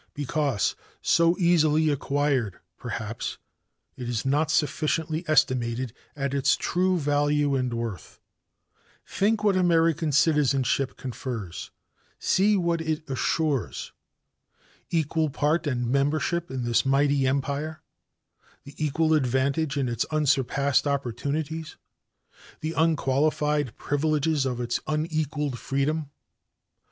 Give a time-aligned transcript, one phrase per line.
[0.15, 3.37] Because so easily acquired, perhaps,
[3.95, 8.19] it is not sufficiently estimated at its true value and worth.
[9.05, 11.69] Think what American citizenship confers;
[12.17, 13.91] see what it assures!
[14.89, 17.83] Equal part and membership in this mighty empire
[18.63, 21.75] the equal advantage in its unsurpassed opportunities
[22.61, 26.09] the unqualified privileges of its unequaled freedom.